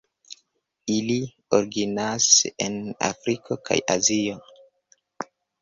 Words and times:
Ili 0.93 1.17
originas 1.57 2.31
en 2.69 2.81
Afriko 3.11 3.59
kaj 3.69 3.81
Azio. 3.97 4.43